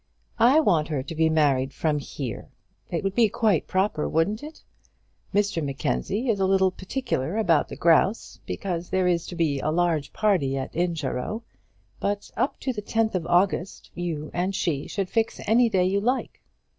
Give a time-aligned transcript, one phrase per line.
[0.39, 2.49] "I want her to be married from here.
[2.89, 4.63] It would be quite proper; wouldn't it?
[5.31, 9.69] Mr Mackenzie is a little particular about the grouse, because there is to be a
[9.69, 11.43] large party at Incharrow;
[11.99, 15.99] but up to the 10th of August you and she should fix any day you
[16.01, 16.41] like."